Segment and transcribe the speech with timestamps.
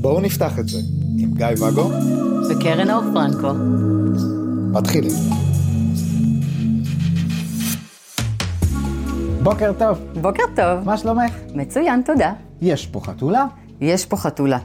[0.00, 0.78] בואו נפתח את זה
[1.18, 1.90] עם גיא ואגו
[2.50, 3.52] וקרן אור פרנקו.
[4.72, 5.12] מתחילים.
[9.42, 10.84] בוקר טוב, בוקר טוב.
[10.84, 11.34] מה שלומך?
[11.54, 12.32] מצוין, תודה.
[12.60, 13.46] יש פה חתולה?
[13.80, 14.58] יש פה חתולה.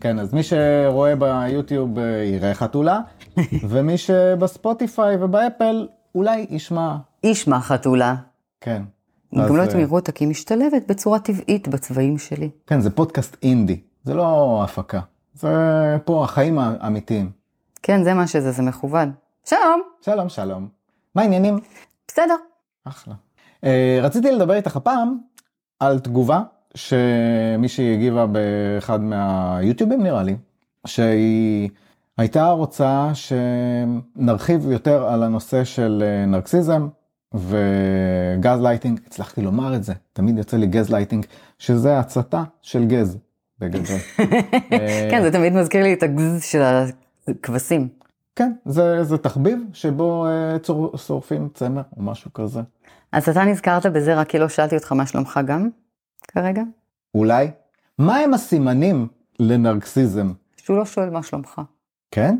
[0.00, 3.00] כן, אז מי שרואה ביוטיוב אה, יראה חתולה,
[3.70, 8.14] ומי שבספוטיפיי ובאפל אולי ישמע, ישמע חתולה.
[8.60, 8.82] כן.
[9.34, 12.50] גם אז, לא אה, יודעת אם יראו אותה, כי היא משתלבת בצורה טבעית בצבעים שלי.
[12.66, 15.00] כן, זה פודקאסט אינדי, זה לא הפקה.
[15.34, 15.50] זה
[16.04, 17.30] פה החיים האמיתיים.
[17.82, 19.12] כן, זה מה שזה, זה מכוון.
[19.44, 19.82] שלום.
[20.00, 20.68] שלום, שלום.
[21.14, 21.58] מה העניינים?
[22.08, 22.34] בסדר.
[22.84, 23.14] אחלה.
[23.64, 23.66] Uh,
[24.02, 25.18] רציתי לדבר איתך הפעם
[25.80, 26.42] על תגובה
[26.74, 30.36] שמישהי הגיבה באחד מהיוטיובים נראה לי,
[30.86, 31.70] שהיא
[32.18, 36.88] הייתה רוצה שנרחיב יותר על הנושא של אה, נרקסיזם
[37.34, 41.26] וגז לייטינג, הצלחתי לומר את זה, תמיד יוצא לי gas lighting,
[41.58, 43.18] שזה הצתה של גז
[43.58, 43.96] בגדול.
[44.72, 46.62] אה, כן, זה תמיד מזכיר לי את הגז של
[47.28, 47.88] הכבשים.
[48.36, 52.60] כן, זה, זה תחביב שבו uh, צור, שורפים צמר או משהו כזה.
[53.12, 55.68] אז אתה נזכרת בזה רק כי לא שאלתי אותך מה שלומך גם,
[56.28, 56.62] כרגע?
[57.14, 57.50] אולי?
[57.98, 59.08] מה הם הסימנים
[59.40, 60.32] לנרקסיזם?
[60.56, 61.60] שהוא לא שואל מה שלומך.
[62.10, 62.36] כן?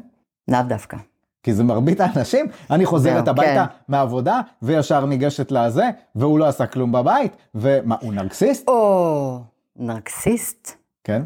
[0.49, 0.97] לאו דווקא.
[1.43, 3.75] כי זה מרבית האנשים, אני חוזרת הביתה כן.
[3.89, 8.69] מהעבודה, וישר ניגשת לזה, והוא לא עשה כלום בבית, ומה, הוא נרקסיסט?
[8.69, 9.41] או,
[9.77, 11.23] נרקסיסט כן?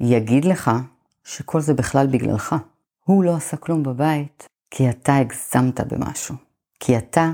[0.00, 0.70] יגיד לך
[1.24, 2.56] שכל זה בכלל בגללך.
[3.04, 6.34] הוא לא עשה כלום בבית, כי אתה הגזמת במשהו.
[6.80, 7.30] כי אתה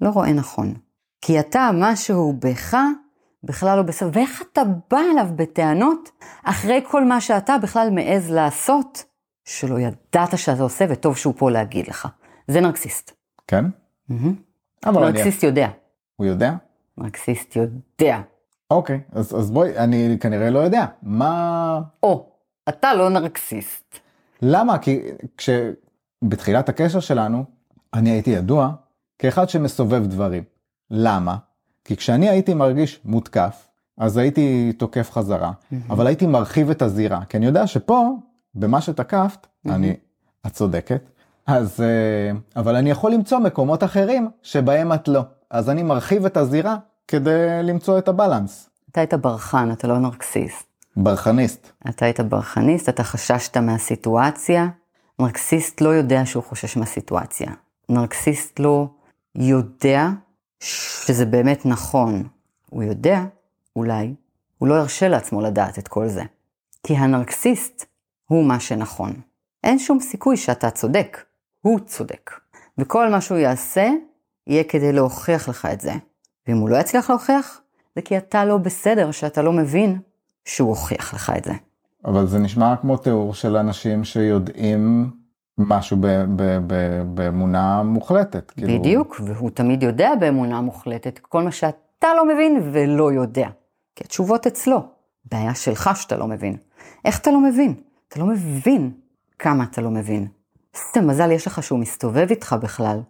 [0.00, 0.74] לא רואה נכון.
[1.20, 2.76] כי אתה, משהו בך,
[3.44, 4.10] בכלל לא בסדר.
[4.12, 6.10] ואיך אתה בא אליו בטענות,
[6.44, 9.04] אחרי כל מה שאתה בכלל מעז לעשות,
[9.48, 12.08] שלא ידעת שאתה עושה, וטוב שהוא פה להגיד לך.
[12.48, 13.12] זה נרקסיסט.
[13.46, 13.64] כן?
[14.86, 15.12] אבל אני...
[15.12, 15.68] נרקסיסט יודע.
[16.16, 16.54] הוא יודע?
[16.98, 18.20] נרקסיסט יודע.
[18.70, 20.86] אוקיי, אז, אז בואי, אני כנראה לא יודע.
[21.02, 21.80] מה...
[22.02, 22.26] או,
[22.68, 23.98] אתה לא נרקסיסט.
[24.42, 24.78] למה?
[24.78, 25.00] כי
[25.36, 27.44] כשבתחילת הקשר שלנו,
[27.94, 28.70] אני הייתי ידוע
[29.18, 30.42] כאחד שמסובב דברים.
[30.90, 31.36] למה?
[31.84, 35.52] כי כשאני הייתי מרגיש מותקף, אז הייתי תוקף חזרה,
[35.90, 38.10] אבל הייתי מרחיב את הזירה, כי אני יודע שפה,
[38.58, 39.96] במה שתקפת, אני,
[40.46, 41.02] את צודקת,
[41.46, 45.20] אז, אה, אבל אני יכול למצוא מקומות אחרים שבהם את לא.
[45.50, 46.76] אז אני מרחיב את הזירה
[47.08, 48.70] כדי למצוא את הבלנס.
[48.90, 50.66] אתה היית ברחן, אתה לא נרקסיסט.
[50.96, 51.72] ברחניסט.
[51.88, 54.68] אתה היית ברחניסט, אתה חששת מהסיטואציה.
[55.18, 57.52] נרקסיסט לא יודע שהוא חושש מהסיטואציה.
[57.88, 58.88] נרקסיסט לא
[59.34, 60.08] יודע
[60.60, 62.28] שזה באמת נכון.
[62.70, 63.24] הוא יודע,
[63.76, 64.14] אולי,
[64.58, 66.22] הוא לא ירשה לעצמו לדעת את כל זה.
[66.82, 67.84] כי הנרקסיסט
[68.28, 69.12] הוא מה שנכון.
[69.64, 71.24] אין שום סיכוי שאתה צודק,
[71.60, 72.30] הוא צודק.
[72.78, 73.90] וכל מה שהוא יעשה,
[74.46, 75.92] יהיה כדי להוכיח לך את זה.
[76.46, 77.60] ואם הוא לא יצליח להוכיח,
[77.96, 79.98] זה כי אתה לא בסדר, שאתה לא מבין
[80.44, 81.52] שהוא הוכיח לך את זה.
[82.04, 85.10] אבל זה נשמע כמו תיאור של אנשים שיודעים
[85.58, 85.96] משהו
[87.14, 88.50] באמונה מוחלטת.
[88.50, 93.48] כאילו, בדיוק, והוא תמיד יודע באמונה מוחלטת כל מה שאתה לא מבין ולא יודע.
[93.96, 94.82] כי התשובות אצלו.
[95.24, 96.56] בעיה שלך שאתה לא מבין.
[97.04, 97.74] איך אתה לא מבין?
[98.08, 98.92] אתה לא מבין
[99.38, 100.28] כמה אתה לא מבין.
[100.74, 103.00] איזה מזל יש לך שהוא מסתובב איתך בכלל.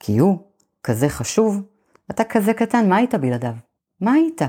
[0.00, 0.38] כי הוא
[0.82, 1.62] כזה חשוב,
[2.10, 3.54] אתה כזה קטן, מה היית בלעדיו?
[4.00, 4.42] מה היית?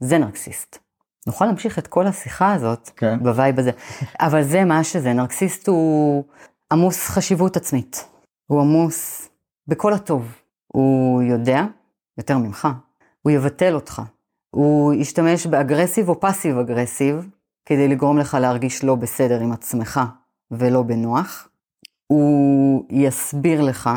[0.00, 0.78] זה נרקסיסט.
[1.26, 3.18] נוכל להמשיך את כל השיחה הזאת כן.
[3.22, 3.70] ב vibe הזה.
[4.26, 6.24] אבל זה מה שזה, נרקסיסט הוא
[6.72, 8.08] עמוס חשיבות עצמית.
[8.46, 9.28] הוא עמוס
[9.68, 10.34] בכל הטוב.
[10.66, 11.64] הוא יודע,
[12.18, 12.68] יותר ממך,
[13.22, 14.02] הוא יבטל אותך.
[14.50, 17.28] הוא ישתמש באגרסיב או פאסיב אגרסיב,
[17.66, 20.00] כדי לגרום לך להרגיש לא בסדר עם עצמך
[20.50, 21.48] ולא בנוח.
[22.06, 23.90] הוא יסביר לך,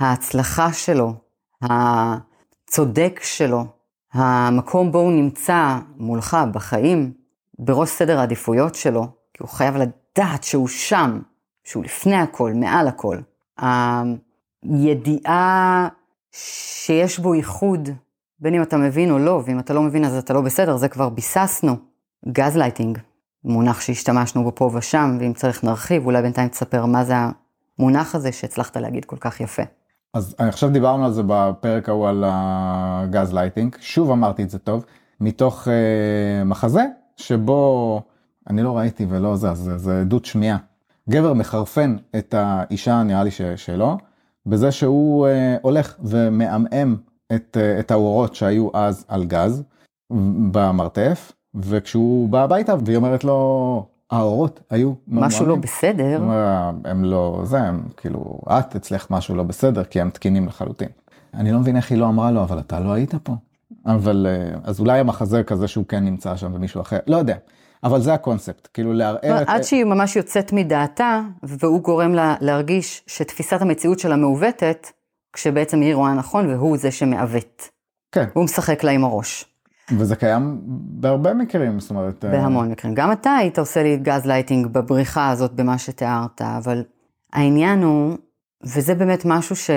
[0.00, 1.14] ההצלחה שלו,
[1.62, 3.64] הצודק שלו,
[4.12, 7.12] המקום בו הוא נמצא מולך בחיים,
[7.58, 11.20] בראש סדר העדיפויות שלו, כי הוא חייב לדעת שהוא שם,
[11.64, 13.16] שהוא לפני הכל, מעל הכל.
[14.62, 15.88] הידיעה
[16.32, 17.88] שיש בו ייחוד,
[18.38, 20.88] בין אם אתה מבין או לא, ואם אתה לא מבין אז אתה לא בסדר, זה
[20.88, 21.91] כבר ביססנו.
[22.28, 22.98] גז לייטינג,
[23.44, 27.14] מונח שהשתמשנו בו פה ושם, ואם צריך נרחיב, אולי בינתיים תספר מה זה
[27.78, 29.62] המונח הזה שהצלחת להגיד כל כך יפה.
[30.14, 34.84] אז עכשיו דיברנו על זה בפרק ההוא על הגז לייטינג, שוב אמרתי את זה טוב,
[35.20, 36.84] מתוך uh, מחזה
[37.16, 38.02] שבו
[38.50, 40.56] אני לא ראיתי ולא זה, אז זה, עדות שמיעה.
[41.10, 43.98] גבר מחרפן את האישה, נראה לי ש, שלו,
[44.46, 45.30] בזה שהוא uh,
[45.62, 46.96] הולך ומעמעם
[47.34, 49.62] את, uh, את האורות שהיו אז על גז
[50.52, 56.22] במרתף, וכשהוא בא הביתה והיא אומרת לו, האורות היו משהו לא ממועמים." בסדר,
[56.84, 60.88] הם לא, זה, הם כאילו, את אצלך משהו לא בסדר, כי הם תקינים לחלוטין.
[61.34, 63.32] אני לא מבין איך היא לא אמרה לו, אבל אתה לא היית פה.
[63.86, 67.36] אבל אה, אז אולי המחזה כזה שהוא כן נמצא שם ומישהו אחר, לא יודע.
[67.84, 69.48] אבל זה הקונספט, כאילו לערער את...
[69.48, 74.86] עד שהיא ממש יוצאת מדעתה, והוא גורם לה להרגיש שתפיסת המציאות שלה מעוותת,
[75.32, 77.68] כשבעצם היא רואה נכון והוא זה שמעוות.
[78.12, 79.51] כן, הוא משחק לה עם הראש.
[79.98, 80.60] וזה קיים
[81.00, 82.24] בהרבה מקרים, זאת אומרת...
[82.24, 82.94] אה, בהמון מקרים.
[82.94, 86.82] גם אתה היית עושה לי גז לייטינג בבריחה הזאת במה שתיארת, אבל
[87.32, 88.16] העניין הוא,
[88.64, 89.70] וזה באמת משהו ש,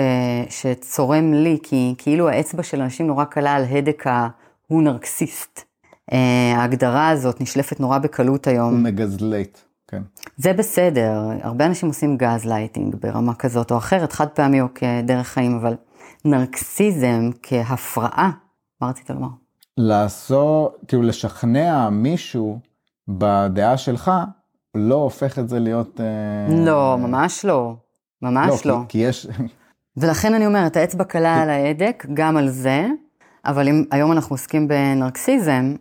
[0.48, 5.60] שצורם לי, כי כאילו האצבע של אנשים נורא קלה על הדק ההוא נרקסיסט.
[6.12, 8.82] אה, ההגדרה הזאת נשלפת נורא בקלות הוא היום.
[8.82, 9.58] מגזלייט,
[9.88, 10.02] כן.
[10.36, 15.26] זה בסדר, הרבה אנשים עושים גז לייטינג ברמה כזאת או אחרת, חד פעמי או כדרך
[15.26, 15.74] חיים, אבל
[16.24, 18.30] נרקסיזם כהפרעה,
[18.80, 19.28] מה רצית לומר?
[19.76, 22.58] לעשות, כאילו לשכנע מישהו
[23.08, 24.10] בדעה שלך,
[24.74, 26.00] לא הופך את זה להיות...
[26.00, 27.74] אה, לא, ממש לא.
[28.22, 28.78] ממש לא.
[28.88, 29.26] כי, כי יש...
[29.96, 32.86] ולכן אני אומרת, האצבע קלה על ההדק, גם על זה,
[33.44, 35.74] אבל אם היום אנחנו עוסקים בנרקסיזם,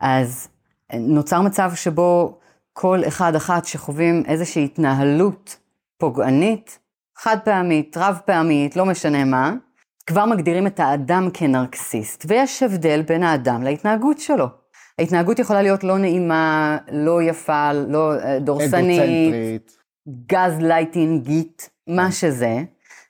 [0.00, 0.48] אז
[0.94, 2.38] נוצר מצב שבו
[2.72, 5.56] כל אחד אחת שחווים איזושהי התנהלות
[5.98, 6.78] פוגענית,
[7.16, 9.52] חד פעמית, רב פעמית, לא משנה מה,
[10.06, 14.46] כבר מגדירים את האדם כנרקסיסט, ויש הבדל בין האדם להתנהגות שלו.
[14.98, 19.76] ההתנהגות יכולה להיות לא נעימה, לא יפה, לא אה, דורסנית.
[20.26, 22.62] גזלייטינגית, מה שזה,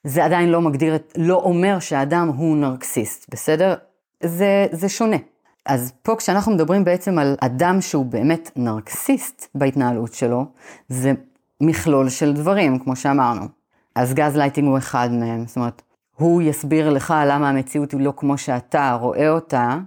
[0.04, 3.74] זה עדיין לא מגדיר, לא אומר שהאדם הוא נרקסיסט, בסדר?
[4.22, 5.16] זה, זה שונה.
[5.66, 10.44] אז פה כשאנחנו מדברים בעצם על אדם שהוא באמת נרקסיסט בהתנהלות שלו,
[10.88, 11.12] זה
[11.60, 13.44] מכלול של דברים, כמו שאמרנו.
[13.94, 15.82] אז גז לייטינג הוא אחד מהם, זאת אומרת,
[16.16, 19.78] הוא יסביר לך למה המציאות היא לא כמו שאתה רואה אותה,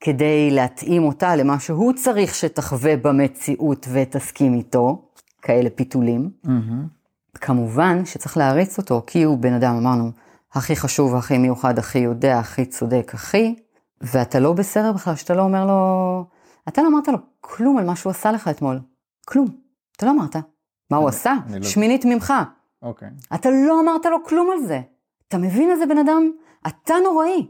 [0.00, 5.08] כדי להתאים אותה למה שהוא צריך שתחווה במציאות ותסכים איתו,
[5.42, 6.30] כאלה פיתולים.
[6.44, 6.86] מהמם.
[7.34, 10.10] כמובן שצריך להריץ אותו, כי הוא בן אדם, אמרנו,
[10.52, 13.54] הכי חשוב, הכי מיוחד, הכי יודע, הכי צודק, הכי,
[14.00, 16.24] ואתה לא בסדר בכלל שאתה לא אומר לו,
[16.68, 18.80] אתה לא אמרת לו כלום על מה שהוא עשה לך אתמול.
[19.26, 19.46] כלום.
[19.96, 20.36] אתה לא אמרת.
[20.90, 21.34] מה הוא עשה?
[21.46, 22.32] אני לא- שמינית ממך.
[22.82, 23.08] אוקיי.
[23.34, 24.80] אתה לא אמרת לו כלום על זה.
[25.28, 26.30] אתה מבין איזה בן אדם?
[26.66, 27.46] אתה נוראי.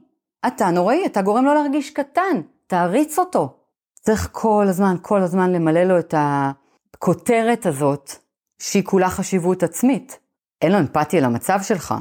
[0.46, 2.40] אתה נוראי, אתה גורם לו להרגיש קטן.
[2.66, 3.56] תעריץ אותו.
[3.94, 8.12] צריך כל הזמן, כל הזמן למלא לו את הכותרת הזאת,
[8.58, 10.18] שהיא כולה חשיבות עצמית.
[10.62, 11.94] אין לו אמפתיה למצב שלך.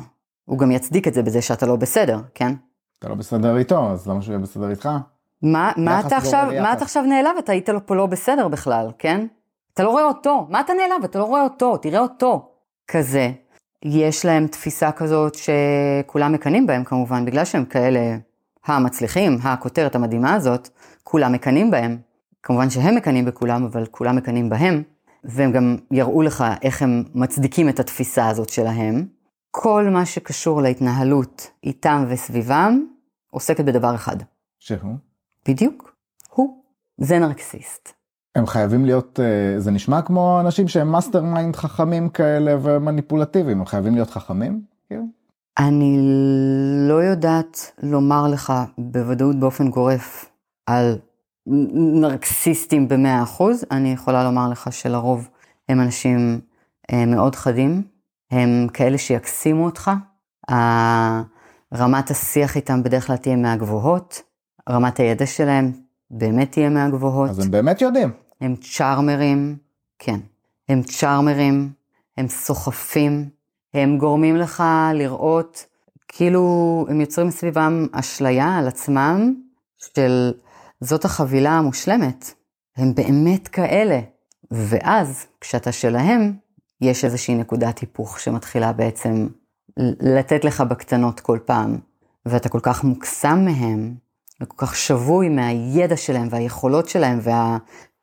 [0.45, 2.53] הוא גם יצדיק את זה בזה שאתה לא בסדר, כן?
[2.99, 4.89] אתה לא בסדר איתו, אז למה שהוא יהיה בסדר איתך?
[5.41, 6.73] מה, מה, אתה עכשיו, גורם מה.
[6.73, 7.37] אתה עכשיו נעלב?
[7.39, 9.27] אתה היית לו פה לא בסדר בכלל, כן?
[9.73, 10.47] אתה לא רואה אותו.
[10.49, 11.03] מה אתה נעלב?
[11.03, 12.49] אתה לא רואה אותו, תראה אותו.
[12.87, 13.31] כזה.
[13.87, 18.17] יש להם תפיסה כזאת שכולם מקנאים בהם כמובן, בגלל שהם כאלה
[18.65, 20.69] המצליחים, הכותרת המדהימה הזאת,
[21.03, 21.97] כולם מקנאים בהם.
[22.43, 24.83] כמובן שהם מקנאים בכולם, אבל כולם מקנאים בהם,
[25.23, 29.05] והם גם יראו לך איך הם מצדיקים את התפיסה הזאת שלהם.
[29.51, 32.85] כל מה שקשור להתנהלות איתם וסביבם,
[33.31, 34.17] עוסקת בדבר אחד.
[34.59, 34.95] שהוא?
[35.47, 35.95] בדיוק,
[36.29, 36.63] הוא.
[36.97, 37.93] זה נרקסיסט.
[38.35, 43.95] הם חייבים להיות, אה, זה נשמע כמו אנשים שהם mastermind חכמים כאלה ומניפולטיביים, הם חייבים
[43.95, 44.61] להיות חכמים?
[44.87, 45.03] כאילו?
[45.57, 45.99] אני
[46.87, 50.31] לא יודעת לומר לך בוודאות באופן גורף
[50.65, 50.97] על
[52.01, 55.29] נרקסיסטים במאה אחוז, אני יכולה לומר לך שלרוב
[55.69, 56.39] הם אנשים
[56.91, 57.81] אה, מאוד חדים,
[58.31, 59.91] הם כאלה שיקסימו אותך,
[61.73, 64.21] רמת השיח איתם בדרך כלל תהיה מהגבוהות,
[64.69, 65.71] רמת הידע שלהם
[66.11, 67.29] באמת תהיה מהגבוהות.
[67.29, 68.24] אז הם באמת יודעים.
[68.45, 69.57] הם צ'ארמרים,
[69.99, 70.19] כן.
[70.69, 71.71] הם צ'ארמרים,
[72.17, 73.29] הם סוחפים,
[73.73, 75.65] הם גורמים לך לראות,
[76.07, 79.33] כאילו הם יוצרים סביבם אשליה על עצמם
[79.77, 80.33] של
[80.81, 82.33] זאת החבילה המושלמת.
[82.77, 83.99] הם באמת כאלה.
[84.51, 86.33] ואז, כשאתה שלהם,
[86.81, 89.27] יש איזושהי נקודת היפוך שמתחילה בעצם
[89.99, 91.77] לתת לך בקטנות כל פעם,
[92.25, 93.95] ואתה כל כך מוקסם מהם,
[94.41, 97.19] וכל כך שבוי מהידע שלהם והיכולות שלהם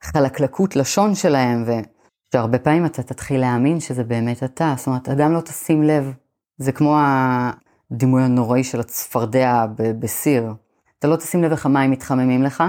[0.05, 5.33] והחלקלקות לשון שלהם, ושהרבה פעמים אתה תתחיל להאמין שזה באמת אתה, זאת אומרת, אתה גם
[5.33, 6.13] לא תשים לב.
[6.59, 9.67] זה כמו הדימוי הנוראי של הצפרדע
[9.99, 10.55] בסיר.
[10.99, 12.65] אתה לא תשים לב איך המים מתחממים לך,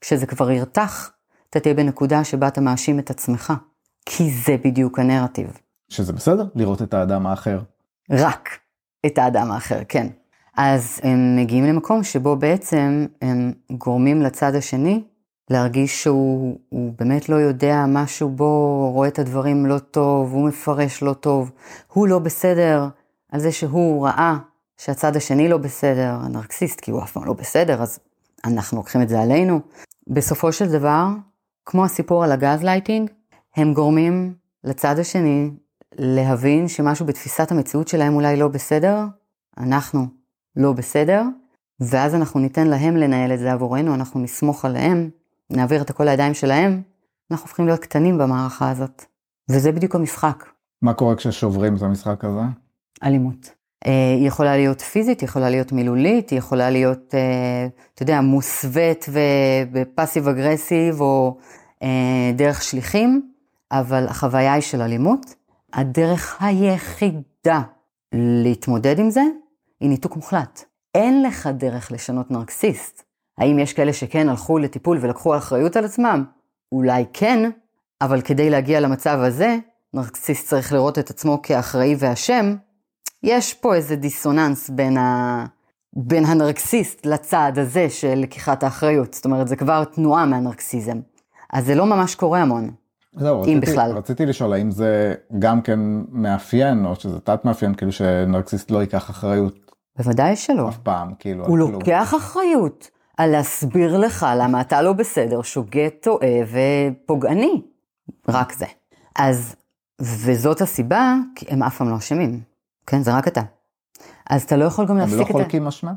[0.00, 1.10] כשזה כבר ירתח,
[1.50, 3.52] אתה תהיה בנקודה שבה אתה מאשים את עצמך.
[4.06, 5.58] כי זה בדיוק הנרטיב.
[5.88, 7.60] שזה בסדר לראות את האדם האחר.
[8.10, 8.48] רק
[9.06, 10.06] את האדם האחר, כן.
[10.56, 15.02] אז הם מגיעים למקום שבו בעצם הם גורמים לצד השני
[15.50, 21.02] להרגיש שהוא הוא באמת לא יודע משהו בו, רואה את הדברים לא טוב, הוא מפרש
[21.02, 21.52] לא טוב,
[21.92, 22.88] הוא לא בסדר
[23.32, 24.36] על זה שהוא ראה
[24.76, 27.98] שהצד השני לא בסדר, הנרקסיסט, כי הוא אף פעם לא בסדר, אז
[28.44, 29.60] אנחנו לוקחים את זה עלינו.
[30.06, 31.06] בסופו של דבר,
[31.66, 33.10] כמו הסיפור על הגז לייטינג,
[33.56, 34.34] הם גורמים
[34.64, 35.50] לצד השני
[35.98, 39.04] להבין שמשהו בתפיסת המציאות שלהם אולי לא בסדר,
[39.58, 40.06] אנחנו
[40.56, 41.22] לא בסדר,
[41.80, 45.10] ואז אנחנו ניתן להם לנהל את זה עבורנו, אנחנו נסמוך עליהם,
[45.50, 46.82] נעביר את הכל לידיים שלהם,
[47.30, 49.04] אנחנו הופכים להיות קטנים במערכה הזאת.
[49.50, 50.44] וזה בדיוק המשחק,
[50.84, 52.40] מה קורה כששוברים את המשחק הזה?
[53.02, 53.50] אלימות.
[53.86, 58.20] אה, היא יכולה להיות פיזית, היא יכולה להיות מילולית, היא יכולה להיות, אה, אתה יודע,
[58.20, 59.06] מוסווית
[59.72, 61.38] ופסיב אגרסיב או
[61.82, 63.30] אה, דרך שליחים,
[63.72, 65.34] אבל החוויה היא של אלימות.
[65.72, 67.62] הדרך היחידה
[68.12, 69.22] להתמודד עם זה
[69.80, 70.64] היא ניתוק מוחלט.
[70.94, 73.02] אין לך דרך לשנות נרקסיסט.
[73.38, 76.24] האם יש כאלה שכן הלכו לטיפול ולקחו אחריות על עצמם?
[76.72, 77.50] אולי כן,
[78.00, 79.56] אבל כדי להגיע למצב הזה,
[79.94, 82.56] נרקסיסט צריך לראות את עצמו כאחראי ואשם,
[83.22, 85.44] יש פה איזה דיסוננס בין, ה...
[85.96, 89.14] בין הנרקסיסט לצד הזה של לקיחת האחריות.
[89.14, 91.00] זאת אומרת, זה כבר תנועה מהנרקסיזם.
[91.52, 92.70] אז זה לא ממש קורה המון.
[93.16, 93.92] זהו, אם רציתי, בכלל.
[93.96, 99.10] רציתי לשאול האם זה גם כן מאפיין או שזה תת מאפיין כאילו שנרקסיסט לא ייקח
[99.10, 100.68] אחריות בוודאי שלא.
[100.68, 101.46] אף פעם כאילו.
[101.46, 101.72] הוא על כלום.
[101.72, 107.62] לוקח אחריות על להסביר לך למה אתה לא בסדר, שוגה, טועה ופוגעני.
[108.28, 108.66] רק זה.
[109.18, 109.56] אז,
[110.00, 112.40] וזאת הסיבה, כי הם אף פעם לא אשמים.
[112.86, 113.42] כן, זה רק אתה.
[114.30, 115.32] אז אתה לא יכול גם הם להפסיק לא את ה...
[115.32, 115.92] חולקים אשמה?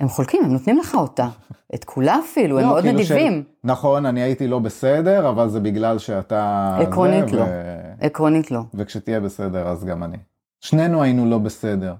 [0.00, 1.28] הם חולקים, הם נותנים לך אותה.
[1.74, 3.32] את כולה אפילו, הם לא, מאוד כאילו נדיבים.
[3.32, 6.76] של- נכון, אני הייתי לא בסדר, אבל זה בגלל שאתה...
[6.80, 7.42] עקרונית זה, לא.
[7.42, 8.60] ו- עקרונית לא.
[8.74, 10.16] וכשתהיה בסדר אז גם אני.
[10.60, 11.94] שנינו היינו לא בסדר.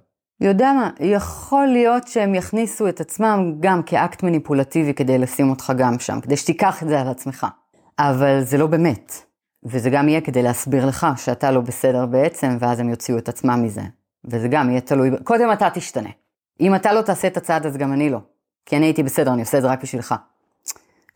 [0.49, 5.99] יודע מה, יכול להיות שהם יכניסו את עצמם גם כאקט מניפולטיבי כדי לשים אותך גם
[5.99, 7.47] שם, כדי שתיקח את זה על עצמך.
[7.99, 9.13] אבל זה לא באמת.
[9.65, 13.63] וזה גם יהיה כדי להסביר לך שאתה לא בסדר בעצם, ואז הם יוציאו את עצמם
[13.63, 13.83] מזה.
[14.25, 16.11] וזה גם יהיה תלוי, קודם אתה תשתנה.
[16.61, 18.19] אם אתה לא תעשה את הצעד, אז גם אני לא.
[18.67, 20.15] כי אני הייתי בסדר, אני עושה את זה רק בשבילך.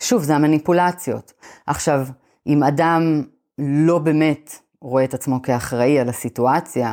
[0.00, 1.32] שוב, זה המניפולציות.
[1.66, 2.06] עכשיו,
[2.46, 3.22] אם אדם
[3.58, 6.92] לא באמת רואה את עצמו כאחראי על הסיטואציה,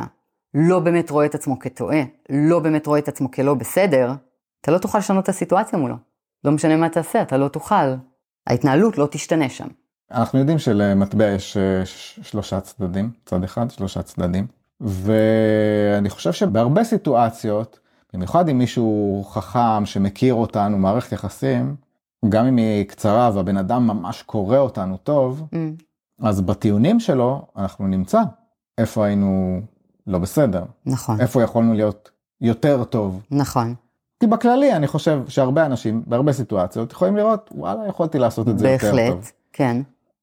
[0.54, 4.12] לא באמת רואה את עצמו כטועה, לא באמת רואה את עצמו כלא בסדר,
[4.60, 5.94] אתה לא תוכל לשנות את הסיטואציה מולו.
[6.44, 7.94] לא משנה מה תעשה, אתה לא תוכל.
[8.46, 9.68] ההתנהלות לא תשתנה שם.
[10.10, 11.82] אנחנו יודעים שלמטבע יש אה,
[12.22, 14.46] שלושה צדדים, צד אחד, שלושה צדדים.
[14.80, 17.80] ואני חושב שבהרבה סיטואציות,
[18.14, 21.76] במיוחד אם מישהו חכם שמכיר אותנו, מערכת יחסים,
[22.28, 25.56] גם אם היא קצרה והבן אדם ממש קורא אותנו טוב, Mm,
[26.22, 28.20] אז בטיעונים שלו אנחנו נמצא
[28.78, 29.60] איפה היינו
[30.06, 33.22] לא בסדר, נכון, איפה יכולנו להיות יותר טוב.
[33.30, 33.74] נכון,
[34.20, 38.68] כי בכללי אני חושב שהרבה אנשים בהרבה סיטואציות יכולים לראות וואלה יכולתי לעשות את זה
[38.68, 38.96] יותר טוב.
[38.96, 39.82] בהחלט, כן,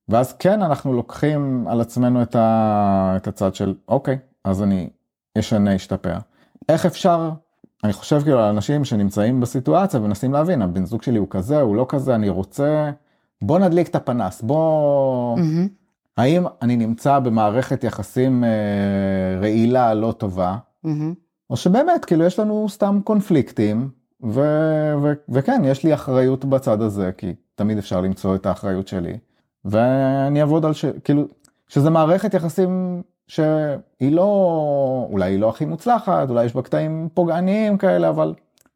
[0.10, 3.14] ואז כן אנחנו לוקחים על עצמנו את, ה...
[3.18, 4.90] את הצד של אוקיי אז אני
[5.40, 6.18] אשנה אשתפר.
[6.70, 7.32] איך אפשר
[7.84, 11.76] אני חושב כאילו על אנשים שנמצאים בסיטואציה ומנסים להבין הבן זוג שלי הוא כזה הוא
[11.76, 12.92] לא כזה אני רוצה
[13.42, 15.68] בוא נדליק את הפנס בוא מהמם,
[16.20, 18.50] האם אני נמצא במערכת יחסים אה,
[19.42, 21.14] רעילה לא טובה מהמם.
[21.50, 23.90] או שבאמת כאילו יש לנו סתם קונפליקטים
[24.24, 24.40] ו...
[25.04, 25.14] ו...
[25.30, 29.18] וכן יש לי אחריות בצד הזה כי תמיד אפשר למצוא את האחריות שלי
[29.66, 30.86] ואני אעבוד על ש...
[30.86, 31.28] כאילו
[31.68, 37.78] שזה מערכת יחסים שהיא לא אולי היא לא הכי מוצלחת אולי יש בה קטעים פוגעניים
[37.78, 38.34] כאלה אבל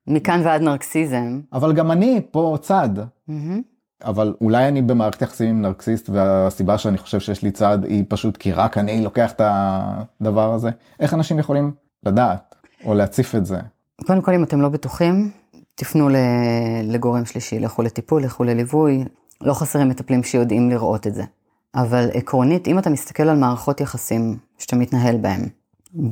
[0.08, 1.42] מכאן ועד נרקסיזם.
[1.54, 2.90] אבל גם אני פה צד
[3.28, 3.73] מהמם.
[4.04, 8.38] אבל אולי אני במערכת יחסים עם נרקסיסט והסיבה שאני חושב שיש לי צד היא פשוט
[8.38, 10.70] כי רק אני לוקח את הדבר הזה
[11.00, 11.72] איך אנשים יכולים
[12.06, 12.56] לדעת
[12.86, 13.58] או להציף את זה.
[14.06, 15.32] קודם כל, אם אתם לא בטוחים,
[15.76, 16.10] תפנו
[16.84, 19.04] לגורם שלישי, לכו לטיפול, לכו לליווי.
[19.42, 21.24] לא חסרים מטפלים שיודעים לראות את זה.
[21.76, 25.42] אבל עקרונית, אם אתה מסתכל על מערכות יחסים שאתה מתנהל בהן,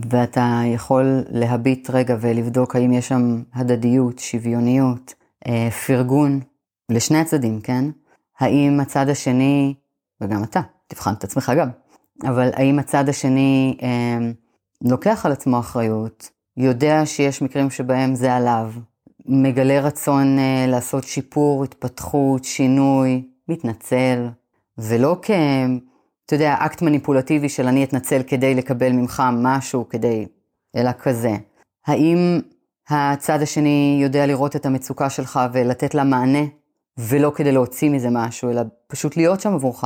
[0.09, 5.13] ואתה יכול להביט רגע ולבדוק האם יש שם הדדיות, שוויוניות,
[5.47, 6.39] אה, פרגון,
[6.91, 7.85] לשני הצדדים, כן?
[8.39, 9.73] האם הצד השני,
[10.21, 11.69] וגם אתה, תבחן את עצמך גם,
[12.23, 14.31] אבל האם הצד השני אה,
[14.83, 18.71] לוקח על עצמו אחריות, יודע שיש מקרים שבהם זה עליו,
[19.25, 24.27] מגלה רצון אה, לעשות שיפור, התפתחות, שינוי, מתנצל,
[24.77, 25.31] ולא כ...
[26.25, 30.25] אתה יודע, אקט מניפולטיבי של אני אתנצל כדי לקבל ממך משהו, כדי...
[30.75, 31.31] אלא כזה.
[31.87, 32.39] האם
[32.89, 36.43] הצד השני יודע לראות את המצוקה שלך ולתת לה מענה,
[36.97, 39.83] ולא כדי להוציא מזה משהו, אלא פשוט להיות שם עבורך.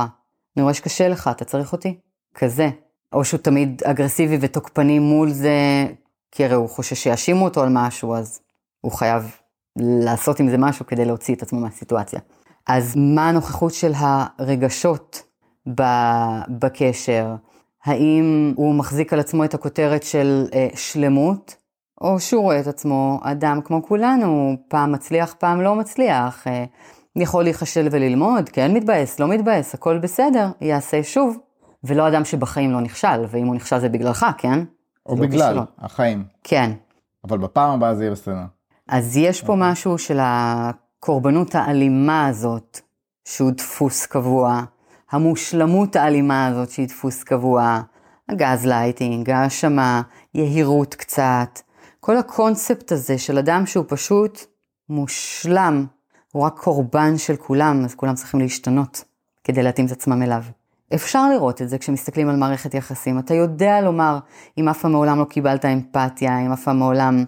[0.56, 1.98] אני רואה שקשה לך, אתה צריך אותי?
[2.34, 2.70] כזה.
[3.12, 5.86] או שהוא תמיד אגרסיבי ותוקפני מול זה,
[6.32, 8.40] כי הרי הוא חושש שיאשימו אותו על משהו, אז
[8.80, 9.36] הוא חייב
[9.78, 12.20] לעשות עם זה משהו כדי להוציא את עצמו מהסיטואציה.
[12.66, 15.22] אז מה הנוכחות של הרגשות
[16.48, 17.34] בקשר?
[17.84, 21.56] האם הוא מחזיק על עצמו את הכותרת של אה, שלמות,
[22.00, 26.64] או שהוא רואה את עצמו אדם כמו כולנו, פעם מצליח, פעם לא מצליח, אה,
[27.22, 31.38] יכול להיכשל וללמוד, כן מתבאס, לא מתבאס, הכל בסדר, יעשה שוב,
[31.84, 34.64] ולא אדם שבחיים לא נכשל, ואם הוא נכשל זה בגללך, כן?
[35.06, 35.64] או לא בגלל כישלון.
[35.78, 36.24] החיים.
[36.44, 36.70] כן,
[37.24, 38.44] אבל בפעם הבאה זה יהיה בסדר.
[38.88, 42.80] אז יש פה משהו של הקורבנות האלימה הזאת,
[43.24, 44.62] שהוא דפוס קבוע,
[45.10, 47.80] המושלמות האלימה הזאת שהיא דפוס קבוע,
[48.28, 50.02] הגז לייטינג, האשמה,
[50.34, 51.60] יהירות קצת,
[52.00, 54.40] כל הקונספט הזה של אדם שהוא פשוט
[54.88, 55.86] מושלם,
[56.36, 59.04] הוא רק קורבן של כולם, אז כולם צריכים להשתנות
[59.44, 60.42] כדי להתאים את עצמם אליו.
[60.94, 63.18] אפשר לראות את זה כשמסתכלים על מערכת יחסים.
[63.18, 64.18] אתה יודע לומר
[64.58, 67.24] אם אף פעם מעולם לא קיבלת אמפתיה, אם אף פעם מעולם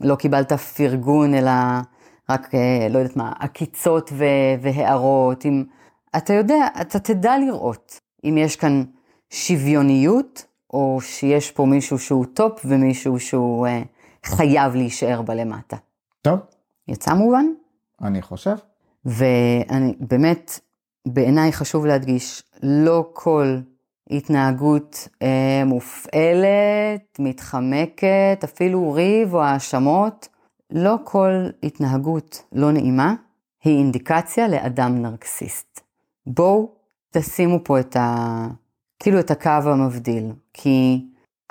[0.00, 1.50] לא קיבלת פרגון, אלא
[2.30, 4.12] רק, אה, לא יודעת מה, עקיצות
[4.60, 5.46] והערות.
[5.46, 5.64] אם...
[6.16, 8.84] אתה יודע, אתה תדע לראות אם יש כאן
[9.30, 13.82] שוויוניות, או שיש פה מישהו שהוא top ומישהו שהוא אה,
[14.24, 15.76] חייב להישאר בלמטה.
[16.22, 16.38] טוב.
[16.88, 17.46] יצא מובן?
[18.02, 18.54] אני חושב.
[19.04, 20.60] ואני באמת,
[21.08, 23.58] בעיניי חשוב להדגיש, לא כל
[24.10, 30.28] התנהגות אה, מופעלת, מתחמקת, אפילו ריב או האשמות,
[30.70, 33.14] לא כל התנהגות לא נעימה
[33.64, 35.80] היא אינדיקציה לאדם נרקסיסט.
[36.26, 36.70] בואו
[37.10, 38.46] תשימו פה את ה...
[38.98, 41.04] כאילו את הקו המבדיל, כי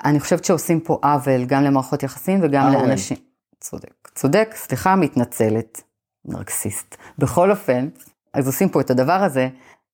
[0.04, 3.16] אני חושבת שעושים פה עוול גם למערכות יחסים וגם אה, לאנשים.
[3.60, 5.82] צודק, צודק, סליחה, מתנצלת,
[6.24, 6.96] נרקסיסט.
[7.18, 7.88] בכל אופן,
[8.34, 9.48] אז עושים פה את הדבר הזה,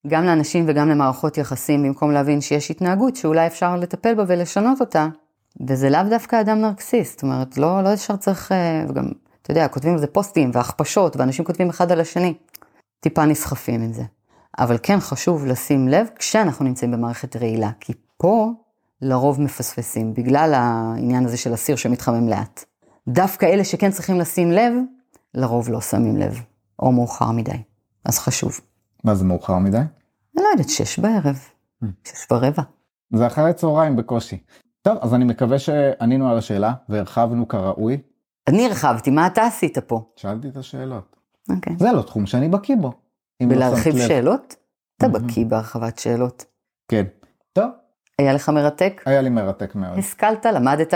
[0.06, 5.08] גם לאנשים וגם למערכות יחסים, במקום להבין שיש התנהגות שאולי אפשר לטפל בה ולשנות אותה,
[5.68, 9.04] וזה לאו דווקא אדם נרקסיסט, זאת אומרת, לא, לא ישר צריך, אה, וגם,
[9.42, 12.35] אתה יודע, כותבים על זה פוסטים והכפשות, ואנשים כותבים אחד על השני,
[13.00, 14.02] טיפה נסחפים עם זה.
[14.58, 18.52] אבל כן חשוב לשים לב כשאנחנו נמצאים במערכת רעילה, כי פה
[19.02, 22.64] לרוב מפספסים, בגלל העניין הזה של הסיר שמתחמם לאט.
[23.08, 24.73] דווקא אלה שכן צריכים לשים לב,
[25.38, 26.40] לרוב לא שמים לב,
[26.78, 27.62] או מאוחר מדי.
[28.04, 28.61] אז חשוב.
[29.04, 29.76] מה זה מאוחר מדי?
[29.76, 29.87] אני
[30.45, 31.38] לא יודעת, שש בערב,
[31.85, 31.87] Hmm.
[32.04, 32.62] שש ורבע.
[33.14, 34.38] זה אחרי צהריים בקושי.
[34.83, 38.00] טוב, אז אני מקווה שענינו על השאלה והרחבנו כראוי.
[38.49, 40.12] אני הרחבתי, מה אתה עשית פה?
[40.16, 41.16] שאלתי את השאלות.
[41.50, 41.76] אוקיי.
[41.78, 42.92] זה לא תחום שאני בקיא בו.
[43.40, 44.09] לא בלהרחיב לב.
[44.09, 44.57] שאלות?
[44.97, 45.26] אתה מהמם.
[45.26, 46.45] בקיא בהרחבת שאלות.
[46.88, 47.04] כן.
[47.52, 47.71] טוב,
[48.19, 49.02] היה לך מרתק?
[49.06, 49.99] היה לי מרתק מאוד.
[49.99, 50.95] השכלת, למדת?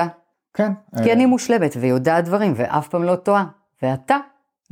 [0.55, 0.73] כן.
[1.03, 3.45] כי אה, אני מושלמת ויודעת דברים ואף פעם לא טועה.
[3.83, 4.17] ואתה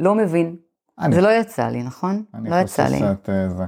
[0.01, 0.57] לא מבין.
[0.99, 2.25] אני- זה לא יצא לי, נכון?
[2.35, 2.99] אני לא יצא חושב לי.
[2.99, 3.65] שאת אה, זה.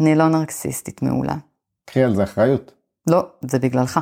[0.00, 1.34] אני לא נרקסיסטית מעולה.
[1.84, 2.72] קחי על זה אחריות.
[3.10, 4.00] לא, זה בגללך.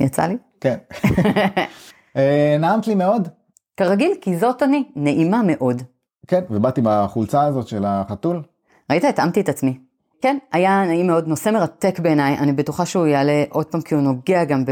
[0.00, 0.36] יצא לי?
[0.60, 0.76] כן.
[2.16, 3.28] אה, נעמת לי מאוד.
[3.76, 5.82] כרגיל, כי זאת אני, נעימה מאוד.
[6.26, 8.42] כן, ובאתי בחולצה הזאת של החתול.
[8.90, 9.04] ראית?
[9.04, 9.78] התאמתי את עצמי.
[10.22, 14.02] כן, היה נעים מאוד, נושא מרתק בעיניי, אני בטוחה שהוא יעלה עוד פעם כי הוא
[14.02, 14.64] נוגע גם.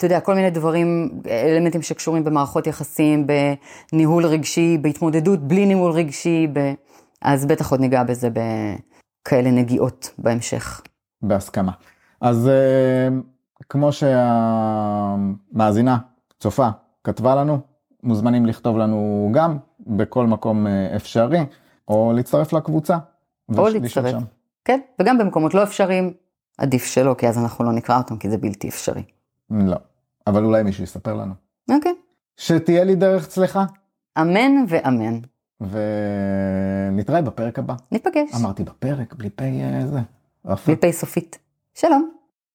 [0.00, 3.26] אתה יודע, כל מיני דברים, אלמנטים שקשורים במערכות יחסים,
[3.92, 6.72] בניהול רגשי, בהתמודדות בלי ניהול רגשי, ב...
[7.22, 10.82] אז בטח עוד ניגע בזה בכאלה נגיעות בהמשך.
[11.22, 11.72] בהסכמה.
[12.20, 13.08] אז אה,
[13.68, 13.90] כמו
[15.52, 15.98] שהמאזינה,
[16.38, 16.68] צופה,
[17.04, 17.58] כתבה לנו,
[18.02, 21.40] מוזמנים לכתוב לנו גם בכל מקום אה, אפשרי,
[21.88, 22.96] או להצטרף לקבוצה.
[23.58, 24.10] או להצטרף.
[24.10, 24.22] שם.
[24.64, 26.12] כן, וגם במקומות לא אפשריים,
[26.58, 29.02] עדיף שלא, כי אז אנחנו לא נקרא אותם, כי זה בלתי אפשרי.
[29.50, 29.76] לא,
[30.26, 31.34] אבל אולי מישהו יספר לנו.
[31.70, 31.92] אוקיי.
[32.36, 33.64] שתהיה לי דרך צלחה,
[34.20, 35.18] אמן ואמן.
[35.60, 37.74] ונתראה בפרק הבא.
[37.92, 38.34] ניפגש.
[38.40, 40.00] אמרתי בפרק, בלי פ' אה, זה.
[40.66, 41.38] בלי פ' סופית.
[41.74, 42.19] שלום.